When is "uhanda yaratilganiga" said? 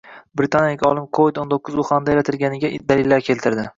1.83-2.73